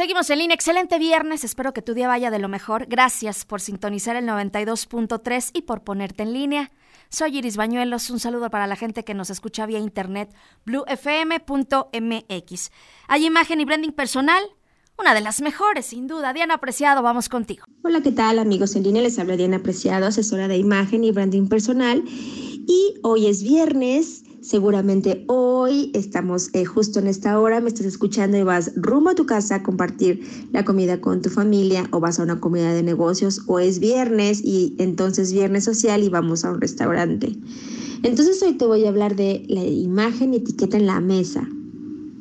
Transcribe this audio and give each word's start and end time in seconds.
Seguimos 0.00 0.30
en 0.30 0.38
línea. 0.38 0.54
Excelente 0.54 0.98
viernes. 0.98 1.44
Espero 1.44 1.74
que 1.74 1.82
tu 1.82 1.92
día 1.92 2.08
vaya 2.08 2.30
de 2.30 2.38
lo 2.38 2.48
mejor. 2.48 2.86
Gracias 2.86 3.44
por 3.44 3.60
sintonizar 3.60 4.16
el 4.16 4.24
92.3 4.24 5.50
y 5.52 5.60
por 5.60 5.82
ponerte 5.82 6.22
en 6.22 6.32
línea. 6.32 6.72
Soy 7.10 7.36
Iris 7.36 7.58
Bañuelos. 7.58 8.08
Un 8.08 8.18
saludo 8.18 8.48
para 8.48 8.66
la 8.66 8.76
gente 8.76 9.04
que 9.04 9.12
nos 9.12 9.28
escucha 9.28 9.66
vía 9.66 9.78
internet 9.78 10.34
bluefm.mx. 10.64 11.50
Hay 13.08 13.26
imagen 13.26 13.60
y 13.60 13.66
branding 13.66 13.92
personal. 13.92 14.42
Una 14.98 15.12
de 15.12 15.20
las 15.20 15.42
mejores, 15.42 15.84
sin 15.84 16.06
duda. 16.06 16.32
Diana 16.32 16.54
Apreciado, 16.54 17.02
vamos 17.02 17.28
contigo. 17.28 17.66
Hola, 17.82 18.00
¿qué 18.00 18.12
tal 18.12 18.38
amigos 18.38 18.76
en 18.76 18.84
línea? 18.84 19.02
Les 19.02 19.18
habla 19.18 19.36
Diana 19.36 19.58
Apreciado, 19.58 20.06
asesora 20.06 20.48
de 20.48 20.56
imagen 20.56 21.04
y 21.04 21.10
branding 21.10 21.46
personal. 21.46 22.02
Y 22.08 22.94
hoy 23.02 23.26
es 23.26 23.42
viernes 23.42 24.22
Seguramente 24.42 25.24
hoy 25.26 25.90
estamos 25.92 26.48
eh, 26.54 26.64
justo 26.64 26.98
en 26.98 27.08
esta 27.08 27.38
hora, 27.38 27.60
me 27.60 27.68
estás 27.68 27.84
escuchando 27.84 28.38
y 28.38 28.42
vas 28.42 28.72
rumbo 28.74 29.10
a 29.10 29.14
tu 29.14 29.26
casa 29.26 29.56
a 29.56 29.62
compartir 29.62 30.22
la 30.50 30.64
comida 30.64 30.98
con 31.02 31.20
tu 31.20 31.28
familia 31.28 31.86
o 31.92 32.00
vas 32.00 32.18
a 32.18 32.22
una 32.22 32.40
comida 32.40 32.72
de 32.72 32.82
negocios 32.82 33.42
o 33.48 33.58
es 33.58 33.80
viernes 33.80 34.40
y 34.42 34.76
entonces 34.78 35.34
viernes 35.34 35.64
social 35.64 36.02
y 36.02 36.08
vamos 36.08 36.46
a 36.46 36.52
un 36.52 36.60
restaurante. 36.62 37.36
Entonces 38.02 38.42
hoy 38.42 38.54
te 38.54 38.64
voy 38.64 38.86
a 38.86 38.88
hablar 38.88 39.14
de 39.14 39.44
la 39.46 39.62
imagen 39.62 40.32
y 40.32 40.38
etiqueta 40.38 40.78
en 40.78 40.86
la 40.86 41.00
mesa. 41.00 41.46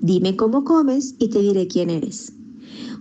Dime 0.02 0.36
cómo 0.36 0.66
comes 0.66 1.16
y 1.20 1.30
te 1.30 1.40
diré 1.40 1.68
quién 1.68 1.90
eres. 1.90 2.34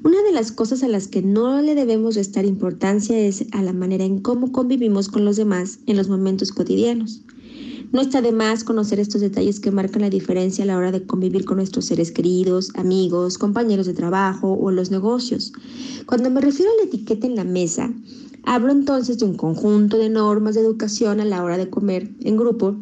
Una 0.04 0.22
de 0.22 0.30
las 0.30 0.52
cosas 0.52 0.84
a 0.84 0.88
las 0.88 1.08
que 1.08 1.22
no 1.22 1.60
le 1.60 1.74
debemos 1.74 2.14
restar 2.14 2.44
importancia 2.44 3.18
es 3.18 3.46
a 3.50 3.62
la 3.62 3.72
manera 3.72 4.04
en 4.04 4.20
cómo 4.20 4.52
convivimos 4.52 5.08
con 5.08 5.24
los 5.24 5.36
demás 5.36 5.80
en 5.86 5.96
los 5.96 6.08
momentos 6.08 6.52
cotidianos. 6.52 7.24
No 7.90 8.02
está 8.02 8.20
de 8.20 8.32
más 8.32 8.64
conocer 8.64 9.00
estos 9.00 9.22
detalles 9.22 9.60
que 9.60 9.70
marcan 9.70 10.02
la 10.02 10.10
diferencia 10.10 10.62
a 10.62 10.66
la 10.66 10.76
hora 10.76 10.92
de 10.92 11.06
convivir 11.06 11.46
con 11.46 11.56
nuestros 11.56 11.86
seres 11.86 12.12
queridos, 12.12 12.70
amigos, 12.74 13.38
compañeros 13.38 13.86
de 13.86 13.94
trabajo 13.94 14.58
o 14.60 14.70
los 14.70 14.90
negocios. 14.90 15.54
Cuando 16.04 16.28
me 16.28 16.42
refiero 16.42 16.70
a 16.70 16.76
la 16.76 16.88
etiqueta 16.88 17.26
en 17.26 17.34
la 17.34 17.44
mesa, 17.44 17.90
hablo 18.44 18.72
entonces 18.72 19.18
de 19.18 19.24
un 19.24 19.36
conjunto 19.36 19.96
de 19.96 20.10
normas 20.10 20.54
de 20.54 20.60
educación 20.60 21.20
a 21.20 21.24
la 21.24 21.42
hora 21.42 21.56
de 21.56 21.70
comer 21.70 22.10
en 22.20 22.36
grupo 22.36 22.76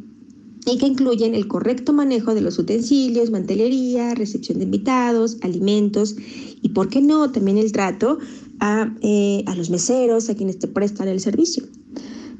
y 0.66 0.76
que 0.78 0.86
incluyen 0.86 1.36
el 1.36 1.46
correcto 1.46 1.92
manejo 1.92 2.34
de 2.34 2.40
los 2.40 2.58
utensilios, 2.58 3.30
mantelería, 3.30 4.12
recepción 4.16 4.58
de 4.58 4.64
invitados, 4.64 5.36
alimentos 5.42 6.16
y, 6.60 6.70
por 6.70 6.88
qué 6.88 7.00
no, 7.00 7.30
también 7.30 7.58
el 7.58 7.70
trato 7.70 8.18
a, 8.58 8.92
eh, 9.02 9.44
a 9.46 9.54
los 9.54 9.70
meseros, 9.70 10.28
a 10.28 10.34
quienes 10.34 10.58
te 10.58 10.66
prestan 10.66 11.06
el 11.06 11.20
servicio. 11.20 11.62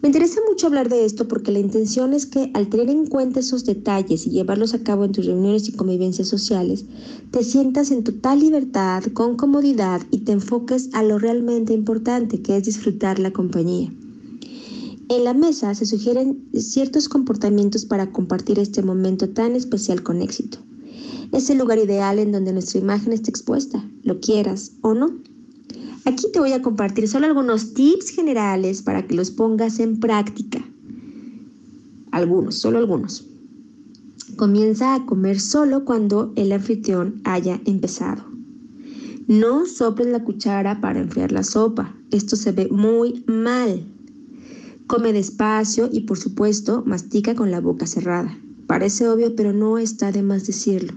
Me 0.02 0.08
interesa 0.08 0.41
mucho 0.48 0.66
hablar 0.66 0.89
de 0.89 1.05
esto 1.05 1.27
porque 1.27 1.50
la 1.50 1.58
intención 1.58 2.12
es 2.12 2.27
que 2.27 2.50
al 2.55 2.69
tener 2.69 2.91
en 2.91 3.06
cuenta 3.06 3.41
esos 3.41 3.64
detalles 3.64 4.27
y 4.27 4.30
llevarlos 4.30 4.75
a 4.75 4.83
cabo 4.83 5.05
en 5.05 5.12
tus 5.12 5.27
reuniones 5.27 5.69
y 5.69 5.72
convivencias 5.72 6.28
sociales, 6.28 6.84
te 7.30 7.42
sientas 7.42 7.91
en 7.91 8.05
total 8.05 8.41
libertad, 8.41 9.05
con 9.14 9.36
comodidad 9.36 10.02
y 10.11 10.19
te 10.19 10.33
enfoques 10.33 10.91
a 10.92 11.02
lo 11.02 11.19
realmente 11.19 11.72
importante, 11.72 12.42
que 12.42 12.56
es 12.56 12.64
disfrutar 12.64 13.19
la 13.19 13.33
compañía. 13.33 13.92
En 15.08 15.24
la 15.24 15.34
mesa 15.34 15.74
se 15.74 15.86
sugieren 15.86 16.48
ciertos 16.52 17.08
comportamientos 17.08 17.84
para 17.84 18.11
compartir 18.12 18.58
este 18.58 18.83
momento 18.83 19.28
tan 19.28 19.55
especial 19.55 20.02
con 20.02 20.20
éxito. 20.20 20.58
Es 21.33 21.48
el 21.48 21.58
lugar 21.58 21.78
ideal 21.78 22.19
en 22.19 22.33
donde 22.33 22.52
nuestra 22.52 22.80
imagen 22.80 23.12
está 23.12 23.30
expuesta, 23.30 23.89
lo 24.02 24.20
quieras 24.20 24.72
o 24.83 24.94
no. 24.94 25.14
Aquí 26.06 26.30
te 26.32 26.38
voy 26.38 26.52
a 26.52 26.62
compartir 26.62 27.08
solo 27.08 27.26
algunos 27.26 27.74
tips 27.74 28.10
generales 28.10 28.80
para 28.80 29.04
que 29.04 29.16
los 29.16 29.32
pongas 29.32 29.80
en 29.80 29.98
práctica. 29.98 30.64
Algunos, 32.12 32.54
solo 32.54 32.78
algunos. 32.78 33.26
Comienza 34.36 34.94
a 34.94 35.04
comer 35.04 35.40
solo 35.40 35.84
cuando 35.84 36.32
el 36.36 36.52
anfitrión 36.52 37.20
haya 37.24 37.60
empezado. 37.64 38.24
No 39.27 39.66
soples 39.66 40.06
la 40.06 40.22
cuchara 40.22 40.80
para 40.80 41.00
enfriar 41.00 41.32
la 41.32 41.42
sopa. 41.42 41.92
Esto 42.12 42.36
se 42.36 42.52
ve 42.52 42.68
muy 42.70 43.24
mal. 43.27 43.84
Come 44.86 45.12
despacio 45.12 45.88
y 45.92 46.02
por 46.02 46.18
supuesto 46.18 46.84
mastica 46.86 47.34
con 47.34 47.50
la 47.50 47.61
boca 47.61 47.89
cerrada. 47.89 48.39
Parece 48.68 49.08
obvio, 49.08 49.34
pero 49.34 49.52
no 49.52 49.77
está 49.77 50.12
de 50.12 50.22
más 50.22 50.46
decirlo. 50.46 50.92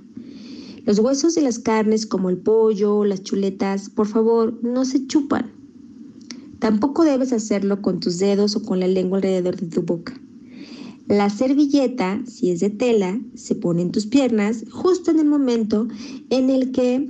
Los 0.86 1.00
huesos 1.00 1.36
de 1.36 1.42
las 1.42 1.60
carnes 1.60 2.06
como 2.06 2.30
el 2.30 2.38
pollo, 2.38 3.06
las 3.06 3.24
chuletas, 3.24 3.90
por 3.90 4.08
favor, 4.08 4.60
no 4.64 4.86
se 4.86 5.06
chupan. 5.08 5.52
Tampoco 6.60 7.04
debes 7.04 7.32
hacerlo 7.32 7.82
con 7.82 8.00
tus 8.00 8.20
dedos 8.20 8.56
o 8.56 8.64
con 8.64 8.80
la 8.80 8.88
lengua 8.88 9.18
alrededor 9.18 9.56
de 9.56 9.68
tu 9.68 9.82
boca. 9.82 10.20
La 11.08 11.30
servilleta, 11.30 12.22
si 12.26 12.52
es 12.52 12.60
de 12.60 12.70
tela, 12.70 13.20
se 13.34 13.56
pone 13.56 13.82
en 13.82 13.92
tus 13.92 14.06
piernas 14.06 14.66
justo 14.70 15.10
en 15.10 15.20
el 15.20 15.26
momento 15.26 15.88
en 16.30 16.50
el 16.50 16.72
que 16.72 17.10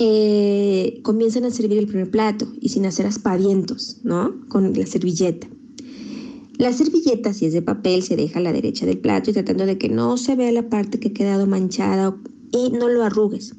eh, 0.00 1.00
comienzan 1.02 1.44
a 1.44 1.50
servir 1.50 1.78
el 1.78 1.86
primer 1.86 2.10
plato 2.10 2.46
y 2.60 2.70
sin 2.70 2.86
hacer 2.86 3.06
aspavientos, 3.06 3.98
¿no? 4.02 4.34
Con 4.48 4.72
la 4.72 4.86
servilleta. 4.86 5.46
La 6.56 6.72
servilleta, 6.72 7.32
si 7.32 7.46
es 7.46 7.52
de 7.52 7.62
papel, 7.62 8.02
se 8.02 8.16
deja 8.16 8.40
a 8.40 8.42
la 8.42 8.52
derecha 8.52 8.84
del 8.84 8.98
plato 8.98 9.30
y 9.30 9.32
tratando 9.32 9.64
de 9.64 9.78
que 9.78 9.88
no 9.88 10.16
se 10.16 10.34
vea 10.34 10.50
la 10.50 10.68
parte 10.68 10.98
que 10.98 11.08
ha 11.08 11.12
quedado 11.12 11.46
manchada 11.46 12.16
y 12.52 12.70
no 12.70 12.88
lo 12.88 13.04
arrugues. 13.04 13.54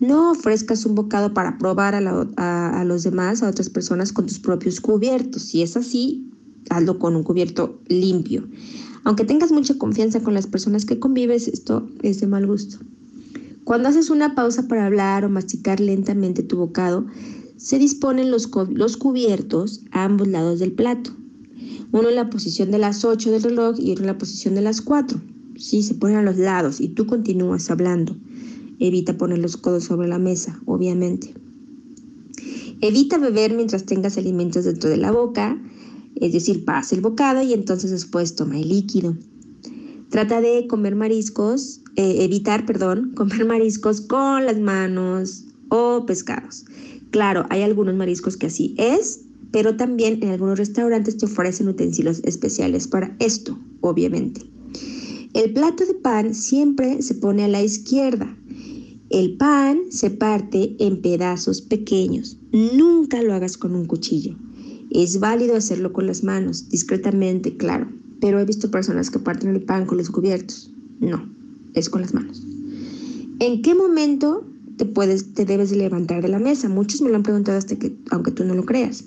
No 0.00 0.32
ofrezcas 0.32 0.84
un 0.84 0.96
bocado 0.96 1.32
para 1.32 1.58
probar 1.58 1.94
a, 1.94 2.84
los 2.84 3.02
demás, 3.04 3.42
a 3.42 3.48
otras 3.48 3.70
personas 3.70 4.12
con 4.12 4.26
tus 4.26 4.40
propios 4.40 4.80
cubiertos. 4.80 5.42
Si 5.42 5.62
es 5.62 5.76
así, 5.76 6.28
hazlo 6.70 6.98
con 6.98 7.14
un 7.14 7.22
cubierto 7.22 7.78
limpio. 7.86 8.48
Aunque 9.04 9.24
tengas 9.24 9.52
mucha 9.52 9.78
confianza 9.78 10.20
con 10.20 10.34
las 10.34 10.48
personas 10.48 10.84
que 10.84 10.98
convives, 10.98 11.46
esto 11.46 11.88
es 12.02 12.20
de 12.20 12.26
mal 12.26 12.46
gusto. 12.48 12.78
Cuando 13.62 13.88
haces 13.88 14.10
una 14.10 14.34
pausa 14.34 14.66
para 14.66 14.86
hablar 14.86 15.24
o 15.24 15.28
masticar 15.28 15.78
lentamente 15.78 16.42
tu 16.42 16.56
bocado, 16.56 17.06
se 17.56 17.78
disponen 17.78 18.32
los, 18.32 18.50
los 18.70 18.96
cubiertos 18.96 19.82
a 19.92 20.02
ambos 20.02 20.26
lados 20.26 20.58
del 20.58 20.72
plato. 20.72 21.12
Uno 21.92 22.08
en 22.08 22.16
la 22.16 22.28
posición 22.28 22.72
de 22.72 22.78
las 22.78 23.04
8 23.04 23.30
del 23.30 23.42
reloj 23.44 23.76
y 23.78 23.92
otro 23.92 24.02
en 24.02 24.08
la 24.08 24.18
posición 24.18 24.56
de 24.56 24.62
las 24.62 24.80
4. 24.80 25.20
Sí, 25.62 25.84
se 25.84 25.94
ponen 25.94 26.16
a 26.16 26.22
los 26.22 26.38
lados 26.38 26.80
y 26.80 26.88
tú 26.88 27.06
continúas 27.06 27.70
hablando. 27.70 28.16
Evita 28.80 29.16
poner 29.16 29.38
los 29.38 29.56
codos 29.56 29.84
sobre 29.84 30.08
la 30.08 30.18
mesa, 30.18 30.60
obviamente. 30.66 31.32
Evita 32.80 33.16
beber 33.16 33.54
mientras 33.54 33.84
tengas 33.84 34.18
alimentos 34.18 34.64
dentro 34.64 34.90
de 34.90 34.96
la 34.96 35.12
boca, 35.12 35.56
es 36.16 36.32
decir, 36.32 36.64
pasa 36.64 36.96
el 36.96 37.00
bocado 37.00 37.42
y 37.42 37.52
entonces 37.52 37.92
después 37.92 38.34
toma 38.34 38.58
el 38.58 38.70
líquido. 38.70 39.16
Trata 40.10 40.40
de 40.40 40.66
comer 40.66 40.96
mariscos, 40.96 41.80
eh, 41.94 42.24
evitar, 42.24 42.66
perdón, 42.66 43.12
comer 43.14 43.44
mariscos 43.44 44.00
con 44.00 44.44
las 44.44 44.58
manos 44.58 45.44
o 45.68 46.04
pescados. 46.06 46.64
Claro, 47.12 47.46
hay 47.50 47.62
algunos 47.62 47.94
mariscos 47.94 48.36
que 48.36 48.46
así 48.48 48.74
es, 48.78 49.20
pero 49.52 49.76
también 49.76 50.24
en 50.24 50.30
algunos 50.30 50.58
restaurantes 50.58 51.18
te 51.18 51.26
ofrecen 51.26 51.68
utensilios 51.68 52.20
especiales 52.24 52.88
para 52.88 53.14
esto, 53.20 53.56
obviamente. 53.80 54.51
El 55.34 55.54
plato 55.54 55.86
de 55.86 55.94
pan 55.94 56.34
siempre 56.34 57.00
se 57.00 57.14
pone 57.14 57.44
a 57.44 57.48
la 57.48 57.62
izquierda. 57.62 58.36
El 59.08 59.38
pan 59.38 59.80
se 59.90 60.10
parte 60.10 60.76
en 60.78 61.00
pedazos 61.00 61.62
pequeños. 61.62 62.36
Nunca 62.52 63.22
lo 63.22 63.32
hagas 63.32 63.56
con 63.56 63.74
un 63.74 63.86
cuchillo. 63.86 64.36
Es 64.90 65.20
válido 65.20 65.56
hacerlo 65.56 65.94
con 65.94 66.06
las 66.06 66.22
manos, 66.22 66.68
discretamente, 66.68 67.56
claro, 67.56 67.90
pero 68.20 68.40
he 68.40 68.44
visto 68.44 68.70
personas 68.70 69.10
que 69.10 69.20
parten 69.20 69.54
el 69.54 69.62
pan 69.62 69.86
con 69.86 69.96
los 69.96 70.10
cubiertos. 70.10 70.70
No, 71.00 71.26
es 71.72 71.88
con 71.88 72.02
las 72.02 72.12
manos. 72.12 72.46
¿En 73.38 73.62
qué 73.62 73.74
momento 73.74 74.46
te, 74.76 74.84
puedes, 74.84 75.32
te 75.32 75.46
debes 75.46 75.72
levantar 75.72 76.20
de 76.20 76.28
la 76.28 76.40
mesa? 76.40 76.68
Muchos 76.68 77.00
me 77.00 77.08
lo 77.08 77.16
han 77.16 77.22
preguntado 77.22 77.56
hasta 77.56 77.76
que, 77.76 77.96
aunque 78.10 78.32
tú 78.32 78.44
no 78.44 78.54
lo 78.54 78.66
creas. 78.66 79.04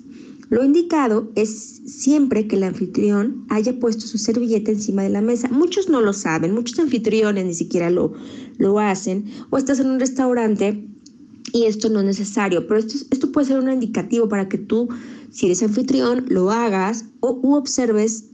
Lo 0.49 0.63
indicado 0.63 1.31
es 1.35 1.81
siempre 1.85 2.47
que 2.47 2.55
el 2.55 2.63
anfitrión 2.63 3.45
haya 3.49 3.79
puesto 3.79 4.05
su 4.05 4.17
servilleta 4.17 4.71
encima 4.71 5.03
de 5.03 5.09
la 5.09 5.21
mesa. 5.21 5.47
Muchos 5.49 5.89
no 5.89 6.01
lo 6.01 6.13
saben, 6.13 6.53
muchos 6.53 6.77
anfitriones 6.79 7.45
ni 7.45 7.53
siquiera 7.53 7.89
lo, 7.89 8.13
lo 8.57 8.79
hacen. 8.79 9.25
O 9.49 9.57
estás 9.57 9.79
en 9.79 9.87
un 9.87 9.99
restaurante 9.99 10.87
y 11.51 11.65
esto 11.65 11.89
no 11.89 11.99
es 11.99 12.05
necesario, 12.05 12.67
pero 12.67 12.79
esto, 12.79 12.97
esto 13.11 13.31
puede 13.31 13.47
ser 13.47 13.59
un 13.59 13.71
indicativo 13.71 14.27
para 14.27 14.49
que 14.49 14.57
tú, 14.57 14.89
si 15.31 15.45
eres 15.47 15.63
anfitrión, 15.63 16.25
lo 16.27 16.51
hagas 16.51 17.05
o 17.21 17.39
observes 17.55 18.25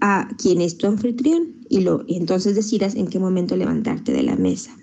a 0.00 0.28
quién 0.38 0.60
es 0.60 0.76
tu 0.76 0.86
anfitrión 0.86 1.54
y, 1.68 1.80
lo, 1.80 2.04
y 2.06 2.16
entonces 2.16 2.54
decidas 2.54 2.94
en 2.94 3.06
qué 3.06 3.18
momento 3.18 3.56
levantarte 3.56 4.12
de 4.12 4.22
la 4.22 4.36
mesa. 4.36 4.76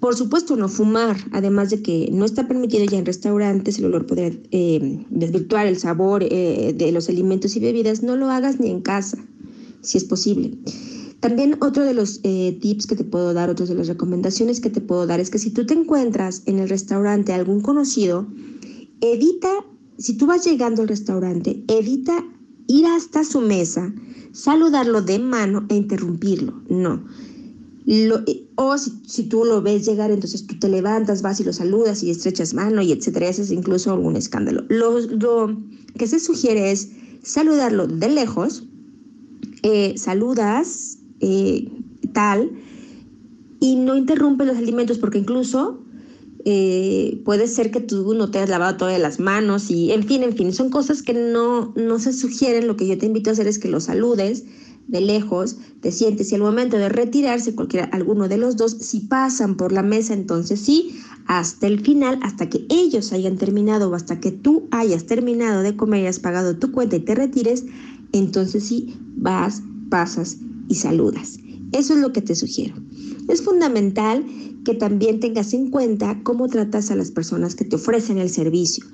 Por 0.00 0.14
supuesto, 0.14 0.56
no 0.56 0.68
fumar, 0.68 1.16
además 1.32 1.70
de 1.70 1.80
que 1.80 2.08
no 2.12 2.24
está 2.24 2.46
permitido 2.46 2.84
ya 2.84 2.98
en 2.98 3.06
restaurantes, 3.06 3.78
el 3.78 3.86
olor 3.86 4.06
podría 4.06 4.32
eh, 4.50 5.04
desvirtuar 5.10 5.66
el 5.66 5.78
sabor 5.78 6.22
eh, 6.22 6.74
de 6.76 6.92
los 6.92 7.08
alimentos 7.08 7.56
y 7.56 7.60
bebidas, 7.60 8.02
no 8.02 8.16
lo 8.16 8.30
hagas 8.30 8.60
ni 8.60 8.70
en 8.70 8.82
casa, 8.82 9.18
si 9.80 9.98
es 9.98 10.04
posible. 10.04 10.58
También 11.20 11.56
otro 11.60 11.84
de 11.84 11.94
los 11.94 12.20
eh, 12.24 12.58
tips 12.60 12.86
que 12.86 12.96
te 12.96 13.04
puedo 13.04 13.32
dar, 13.32 13.48
otras 13.48 13.68
de 13.68 13.74
las 13.74 13.88
recomendaciones 13.88 14.60
que 14.60 14.70
te 14.70 14.80
puedo 14.80 15.06
dar 15.06 15.18
es 15.18 15.30
que 15.30 15.38
si 15.38 15.50
tú 15.50 15.64
te 15.64 15.74
encuentras 15.74 16.42
en 16.46 16.58
el 16.58 16.68
restaurante 16.68 17.32
algún 17.32 17.60
conocido, 17.60 18.26
evita, 19.00 19.50
si 19.98 20.16
tú 20.16 20.26
vas 20.26 20.44
llegando 20.44 20.82
al 20.82 20.88
restaurante, 20.88 21.64
evita 21.68 22.24
ir 22.66 22.86
hasta 22.86 23.24
su 23.24 23.40
mesa, 23.40 23.94
saludarlo 24.32 25.00
de 25.00 25.18
mano 25.18 25.64
e 25.70 25.76
interrumpirlo. 25.76 26.60
No 26.68 27.02
eh, 27.86 28.48
o 28.56 28.76
si, 28.78 29.24
tú 29.24 29.44
lo 29.44 29.62
ves 29.62 29.86
llegar, 29.86 30.10
entonces 30.10 30.46
tú 30.46 30.58
te 30.58 30.68
levantas, 30.68 31.22
vas 31.22 31.40
y 31.40 31.44
lo 31.44 31.52
saludas 31.52 32.02
y 32.02 32.10
estrechas 32.10 32.52
mano 32.52 32.82
y 32.82 32.92
etcétera. 32.92 33.28
Ese 33.28 33.42
es 33.42 33.52
incluso 33.52 33.92
algún 33.92 34.16
escándalo. 34.16 34.64
Lo, 34.68 35.56
que 35.96 36.06
se 36.06 36.18
sugiere 36.18 36.72
es 36.72 36.90
saludarlo 37.22 37.86
de 37.86 38.08
lejos, 38.08 38.64
eh, 39.62 39.94
saludas 39.96 40.98
eh, 41.20 41.70
tal 42.12 42.50
y 43.60 43.76
no 43.76 43.96
interrumpes 43.96 44.46
los 44.46 44.56
alimentos 44.56 44.98
porque 44.98 45.18
incluso 45.18 45.82
puede 47.24 47.48
ser 47.48 47.72
que 47.72 47.80
tú 47.80 48.14
no 48.14 48.30
te 48.30 48.38
has 48.38 48.48
lavado 48.48 48.76
todas 48.76 49.00
las 49.00 49.18
manos 49.18 49.68
y 49.68 49.90
en 49.90 50.04
fin, 50.04 50.22
en 50.22 50.32
fin, 50.32 50.52
son 50.52 50.70
cosas 50.70 51.02
que 51.02 51.12
no, 51.12 51.72
no 51.74 51.98
se 51.98 52.12
sugieren. 52.12 52.68
Lo 52.68 52.76
que 52.76 52.86
yo 52.86 52.96
te 52.96 53.06
invito 53.06 53.30
a 53.30 53.32
hacer 53.32 53.48
es 53.48 53.58
que 53.58 53.66
lo 53.66 53.80
saludes 53.80 54.44
de 54.88 55.00
lejos, 55.00 55.56
te 55.80 55.90
sientes 55.90 56.30
y 56.30 56.34
al 56.34 56.42
momento 56.42 56.76
de 56.76 56.88
retirarse, 56.88 57.54
cualquiera, 57.54 57.86
alguno 57.86 58.28
de 58.28 58.38
los 58.38 58.56
dos, 58.56 58.72
si 58.72 59.00
pasan 59.00 59.56
por 59.56 59.72
la 59.72 59.82
mesa, 59.82 60.14
entonces 60.14 60.60
sí, 60.60 60.96
hasta 61.26 61.66
el 61.66 61.80
final, 61.80 62.18
hasta 62.22 62.48
que 62.48 62.66
ellos 62.68 63.12
hayan 63.12 63.36
terminado 63.36 63.90
o 63.90 63.94
hasta 63.94 64.20
que 64.20 64.30
tú 64.30 64.68
hayas 64.70 65.06
terminado 65.06 65.62
de 65.62 65.76
comer 65.76 66.04
y 66.04 66.06
has 66.06 66.20
pagado 66.20 66.56
tu 66.56 66.70
cuenta 66.70 66.96
y 66.96 67.00
te 67.00 67.14
retires, 67.14 67.64
entonces 68.12 68.64
sí, 68.64 68.96
vas, 69.16 69.62
pasas 69.90 70.38
y 70.68 70.76
saludas. 70.76 71.38
Eso 71.72 71.94
es 71.94 72.00
lo 72.00 72.12
que 72.12 72.22
te 72.22 72.36
sugiero. 72.36 72.76
Es 73.28 73.42
fundamental 73.42 74.24
que 74.64 74.74
también 74.74 75.20
tengas 75.20 75.52
en 75.52 75.70
cuenta 75.70 76.20
cómo 76.22 76.48
tratas 76.48 76.90
a 76.90 76.96
las 76.96 77.10
personas 77.10 77.54
que 77.54 77.64
te 77.64 77.76
ofrecen 77.76 78.18
el 78.18 78.30
servicio. 78.30 78.84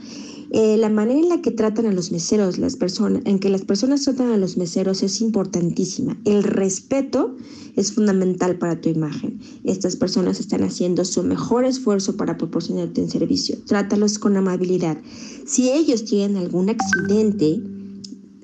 Eh, 0.55 0.77
la 0.77 0.91
manera 0.91 1.19
en 1.19 1.31
la 1.31 1.41
que 1.41 1.51
tratan 1.51 1.87
a 1.87 1.93
los 1.93 2.13
meseros, 2.13 2.59
las 2.59 2.77
personas, 2.77 3.23
en 3.25 3.39
que 3.39 3.49
las 3.49 3.63
personas 3.63 4.03
tratan 4.03 4.33
a 4.33 4.37
los 4.37 4.59
meseros 4.59 5.03
es 5.03 5.23
importantísima. 5.23 6.19
El 6.27 6.43
respeto 6.43 7.35
es 7.75 7.93
fundamental 7.95 8.59
para 8.59 8.79
tu 8.79 8.91
imagen. 8.91 9.41
Estas 9.65 9.97
personas 9.97 10.41
están 10.41 10.63
haciendo 10.63 11.07
su 11.07 11.23
mejor 11.23 11.65
esfuerzo 11.65 12.19
para 12.19 12.37
proporcionarte 12.37 13.01
un 13.01 13.09
servicio. 13.09 13.57
Trátalos 13.67 14.19
con 14.19 14.37
amabilidad. 14.37 14.99
Si 15.47 15.71
ellos 15.71 16.05
tienen 16.05 16.37
algún 16.37 16.69
accidente, 16.69 17.63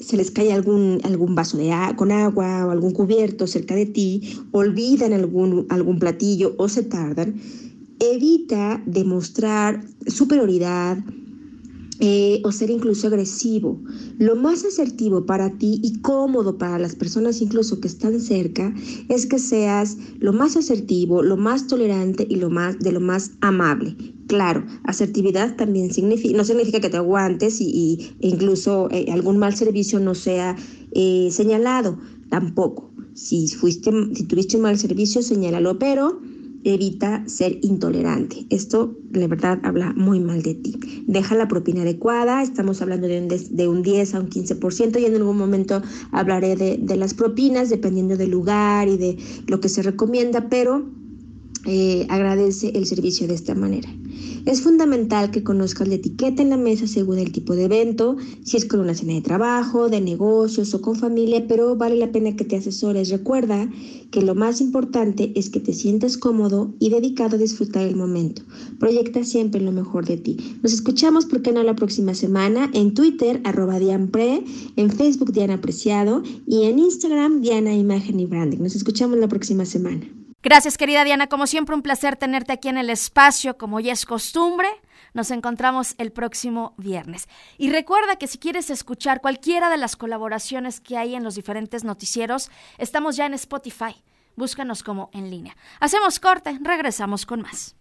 se 0.00 0.16
les 0.16 0.31
cae 0.31 0.50
algún, 0.50 1.00
algún 1.05 1.34
vaso 1.34 1.58
de 1.58 1.70
con 1.96 2.10
agua 2.10 2.64
o 2.64 2.70
algún 2.70 2.93
cubierto 2.93 3.46
cerca 3.46 3.75
de 3.75 3.84
ti, 3.84 4.38
olvidan 4.52 5.12
algún, 5.12 5.66
algún 5.69 5.99
platillo 5.99 6.55
o 6.56 6.70
se 6.70 6.84
tardan, 6.84 7.34
evita 8.00 8.82
demostrar 8.87 9.84
superioridad, 10.06 11.05
eh, 12.00 12.41
o 12.45 12.53
ser 12.53 12.71
incluso 12.71 13.09
agresivo. 13.09 13.81
Lo 14.19 14.37
más 14.37 14.65
asertivo 14.65 15.27
para 15.27 15.59
ti 15.59 15.81
y 15.83 16.00
cómodo 16.00 16.56
para 16.56 16.79
las 16.79 16.95
personas 16.95 17.41
incluso 17.41 17.81
que 17.81 17.89
están 17.89 18.21
cerca 18.21 18.73
es 19.09 19.27
que 19.27 19.39
seas 19.39 19.97
lo 20.19 20.33
más 20.33 20.56
asertivo, 20.56 21.23
lo 21.23 21.37
más 21.37 21.67
tolerante 21.67 22.27
y 22.29 22.37
lo 22.37 22.50
más 22.50 22.79
de 22.79 22.93
lo 22.93 23.00
más 23.00 23.33
amable. 23.41 23.97
Claro, 24.29 24.65
asertividad 24.85 25.56
también 25.56 25.93
significa, 25.93 26.37
no 26.37 26.45
significa 26.45 26.81
que 26.81 26.91
te 26.91 26.99
aguantes 26.99 27.61
y, 27.61 28.12
incluso 28.21 28.89
eh, 28.91 29.06
algún 29.11 29.39
mal 29.39 29.56
servicio 29.56 29.99
no 30.01 30.15
sea 30.15 30.55
eh, 30.93 31.29
señalado, 31.33 31.99
tampoco. 32.29 32.93
Si 33.15 33.49
fuiste, 33.49 33.91
si 34.15 34.25
tuviste 34.25 34.56
un 34.56 34.62
mal 34.62 34.79
servicio, 34.79 35.23
señálalo, 35.23 35.79
pero 35.79 36.21
evita 36.64 37.22
ser 37.26 37.58
intolerante. 37.62 38.46
Esto, 38.50 38.96
la 39.12 39.26
verdad, 39.26 39.60
habla 39.62 39.93
muy 39.96 40.20
mal 40.20 40.43
de 40.43 40.55
ti. 40.55 40.78
Deja 41.06 41.34
la 41.34 41.49
propina 41.49 41.82
adecuada, 41.82 42.43
estamos 42.43 42.82
hablando 42.82 43.06
de 43.08 43.20
un, 43.20 43.28
de 43.28 43.69
un 43.69 43.82
10 43.82 44.14
a 44.14 44.20
un 44.20 44.28
15% 44.28 45.00
y 45.00 45.06
en 45.06 45.14
algún 45.14 45.37
momento 45.37 45.82
hablaré 46.10 46.56
de, 46.56 46.78
de 46.78 46.96
las 46.96 47.14
propinas, 47.14 47.70
dependiendo 47.70 48.16
del 48.16 48.31
lugar 48.31 48.88
y 48.88 48.96
de 48.96 49.19
lo 49.46 49.60
que 49.60 49.69
se 49.69 49.82
recomienda, 49.82 50.49
pero 50.49 50.84
eh, 51.70 52.06
agradece 52.09 52.70
el 52.75 52.87
servicio 52.87 53.29
de 53.29 53.35
esta 53.35 53.55
manera. 53.55 53.91
Es 54.47 54.62
fundamental 54.62 55.31
que 55.31 55.43
conozcas 55.43 55.87
la 55.87 55.97
etiqueta 55.97 56.41
en 56.41 56.49
la 56.49 56.56
mesa 56.56 56.87
según 56.87 57.19
el 57.19 57.31
tipo 57.31 57.55
de 57.55 57.65
evento, 57.65 58.17
si 58.43 58.56
es 58.56 58.65
con 58.65 58.81
una 58.81 58.94
cena 58.94 59.12
de 59.12 59.20
trabajo, 59.20 59.91
de 59.91 60.00
negocios 60.00 60.73
o 60.73 60.81
con 60.81 60.97
familia, 60.97 61.47
pero 61.47 61.76
vale 61.76 61.97
la 61.97 62.11
pena 62.11 62.35
que 62.35 62.47
te 62.47 62.56
asesores. 62.56 63.11
Recuerda 63.11 63.70
que 64.11 64.23
lo 64.23 64.35
más 64.35 64.62
importante 64.62 65.32
es 65.35 65.50
que 65.50 65.61
te 65.61 65.75
sientas 65.75 66.17
cómodo 66.17 66.75
y 66.79 66.88
dedicado 66.88 67.37
a 67.37 67.38
disfrutar 67.38 67.87
el 67.87 67.97
momento. 67.97 68.41
Proyecta 68.79 69.23
siempre 69.23 69.61
lo 69.61 69.70
mejor 69.70 70.06
de 70.06 70.17
ti. 70.17 70.38
Nos 70.62 70.73
escuchamos, 70.73 71.26
¿por 71.26 71.43
qué 71.43 71.53
no 71.53 71.62
la 71.62 71.76
próxima 71.76 72.15
semana? 72.15 72.70
En 72.73 72.94
Twitter, 72.94 73.43
arroba 73.44 73.79
Dianpre, 73.79 74.43
en 74.76 74.91
Facebook 74.91 75.32
Diana 75.32 75.55
Apreciado 75.55 76.23
y 76.47 76.62
en 76.62 76.79
Instagram 76.79 77.43
Diana 77.43 77.75
Imagen 77.75 78.19
y 78.20 78.25
Branding. 78.25 78.61
Nos 78.61 78.75
escuchamos 78.75 79.19
la 79.19 79.29
próxima 79.29 79.67
semana. 79.67 80.18
Gracias, 80.49 80.79
querida 80.79 81.05
Diana. 81.05 81.27
Como 81.27 81.47
siempre, 81.47 81.75
un 81.75 81.83
placer 81.83 82.17
tenerte 82.17 82.55
aquí 82.55 82.71
en 82.71 82.79
el 82.79 82.89
espacio, 82.89 83.59
como 83.59 83.81
ya 83.81 83.93
es 83.93 84.06
costumbre. 84.06 84.67
Nos 85.12 85.31
encontramos 85.31 85.95
el 85.99 86.11
próximo 86.11 86.73
viernes. 86.79 87.29
Y 87.59 87.69
recuerda 87.69 88.17
que 88.17 88.29
si 88.29 88.39
quieres 88.39 88.71
escuchar 88.71 89.21
cualquiera 89.21 89.69
de 89.69 89.77
las 89.77 89.95
colaboraciones 89.95 90.81
que 90.81 90.97
hay 90.97 91.17
en 91.17 91.23
los 91.23 91.35
diferentes 91.35 91.85
noticieros, 91.85 92.50
estamos 92.79 93.15
ya 93.15 93.27
en 93.27 93.35
Spotify. 93.35 94.03
Búscanos 94.37 94.83
como 94.83 95.11
en 95.12 95.29
línea. 95.29 95.55
Hacemos 95.81 96.19
corte, 96.19 96.59
regresamos 96.62 97.27
con 97.27 97.43
más. 97.43 97.77